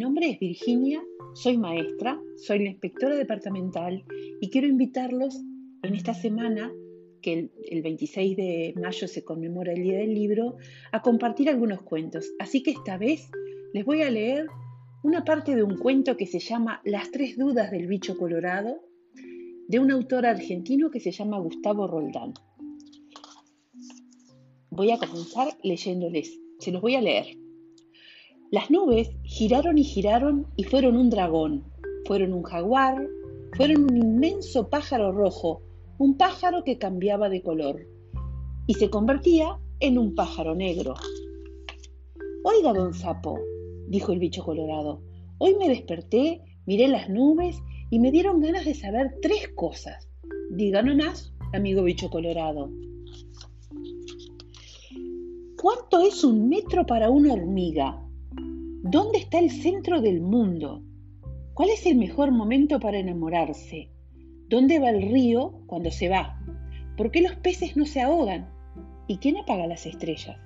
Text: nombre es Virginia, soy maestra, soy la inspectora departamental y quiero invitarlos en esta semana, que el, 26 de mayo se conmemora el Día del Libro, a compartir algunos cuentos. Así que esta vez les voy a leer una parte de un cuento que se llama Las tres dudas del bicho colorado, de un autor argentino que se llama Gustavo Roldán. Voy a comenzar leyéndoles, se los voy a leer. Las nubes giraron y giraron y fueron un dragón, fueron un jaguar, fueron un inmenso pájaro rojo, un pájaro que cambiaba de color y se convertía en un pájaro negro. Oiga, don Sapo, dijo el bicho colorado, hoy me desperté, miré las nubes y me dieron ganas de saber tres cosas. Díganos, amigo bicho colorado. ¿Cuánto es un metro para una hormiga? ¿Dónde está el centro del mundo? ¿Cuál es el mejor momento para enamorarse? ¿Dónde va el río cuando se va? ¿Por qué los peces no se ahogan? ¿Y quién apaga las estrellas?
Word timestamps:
nombre 0.00 0.30
es 0.30 0.40
Virginia, 0.40 1.02
soy 1.34 1.56
maestra, 1.56 2.20
soy 2.36 2.60
la 2.60 2.70
inspectora 2.70 3.14
departamental 3.14 4.04
y 4.40 4.50
quiero 4.50 4.66
invitarlos 4.66 5.40
en 5.82 5.94
esta 5.94 6.14
semana, 6.14 6.72
que 7.22 7.50
el, 7.70 7.82
26 7.82 8.36
de 8.36 8.74
mayo 8.80 9.06
se 9.06 9.22
conmemora 9.22 9.72
el 9.72 9.82
Día 9.82 9.98
del 9.98 10.14
Libro, 10.14 10.56
a 10.90 11.02
compartir 11.02 11.48
algunos 11.48 11.82
cuentos. 11.82 12.30
Así 12.38 12.62
que 12.62 12.70
esta 12.72 12.96
vez 12.96 13.30
les 13.72 13.84
voy 13.84 14.02
a 14.02 14.10
leer 14.10 14.46
una 15.04 15.22
parte 15.24 15.54
de 15.54 15.62
un 15.62 15.76
cuento 15.76 16.16
que 16.16 16.26
se 16.26 16.38
llama 16.38 16.80
Las 16.84 17.10
tres 17.10 17.36
dudas 17.36 17.70
del 17.70 17.86
bicho 17.86 18.16
colorado, 18.16 18.80
de 19.68 19.78
un 19.78 19.90
autor 19.90 20.26
argentino 20.26 20.90
que 20.90 21.00
se 21.00 21.12
llama 21.12 21.38
Gustavo 21.38 21.86
Roldán. 21.86 22.32
Voy 24.70 24.90
a 24.90 24.98
comenzar 24.98 25.48
leyéndoles, 25.62 26.40
se 26.58 26.72
los 26.72 26.80
voy 26.80 26.94
a 26.94 27.00
leer. 27.00 27.26
Las 28.50 28.68
nubes 28.68 29.08
giraron 29.22 29.78
y 29.78 29.84
giraron 29.84 30.48
y 30.56 30.64
fueron 30.64 30.96
un 30.96 31.08
dragón, 31.08 31.62
fueron 32.04 32.32
un 32.32 32.42
jaguar, 32.42 33.08
fueron 33.56 33.84
un 33.84 33.96
inmenso 33.96 34.68
pájaro 34.68 35.12
rojo, 35.12 35.62
un 35.98 36.16
pájaro 36.16 36.64
que 36.64 36.76
cambiaba 36.76 37.28
de 37.28 37.42
color 37.42 37.86
y 38.66 38.74
se 38.74 38.90
convertía 38.90 39.56
en 39.78 39.98
un 39.98 40.16
pájaro 40.16 40.56
negro. 40.56 40.94
Oiga, 42.42 42.72
don 42.72 42.92
Sapo, 42.92 43.38
dijo 43.86 44.10
el 44.10 44.18
bicho 44.18 44.42
colorado, 44.42 45.00
hoy 45.38 45.54
me 45.54 45.68
desperté, 45.68 46.42
miré 46.66 46.88
las 46.88 47.08
nubes 47.08 47.56
y 47.88 48.00
me 48.00 48.10
dieron 48.10 48.40
ganas 48.40 48.64
de 48.64 48.74
saber 48.74 49.14
tres 49.22 49.46
cosas. 49.54 50.08
Díganos, 50.50 51.32
amigo 51.52 51.84
bicho 51.84 52.10
colorado. 52.10 52.68
¿Cuánto 55.56 56.00
es 56.00 56.24
un 56.24 56.48
metro 56.48 56.84
para 56.84 57.10
una 57.10 57.34
hormiga? 57.34 58.09
¿Dónde 58.82 59.18
está 59.18 59.38
el 59.38 59.50
centro 59.50 60.00
del 60.00 60.22
mundo? 60.22 60.82
¿Cuál 61.52 61.68
es 61.68 61.84
el 61.84 61.96
mejor 61.96 62.32
momento 62.32 62.80
para 62.80 62.98
enamorarse? 62.98 63.90
¿Dónde 64.48 64.78
va 64.78 64.88
el 64.88 65.02
río 65.02 65.60
cuando 65.66 65.90
se 65.90 66.08
va? 66.08 66.40
¿Por 66.96 67.10
qué 67.10 67.20
los 67.20 67.36
peces 67.36 67.76
no 67.76 67.84
se 67.84 68.00
ahogan? 68.00 68.48
¿Y 69.06 69.18
quién 69.18 69.36
apaga 69.36 69.66
las 69.66 69.84
estrellas? 69.84 70.38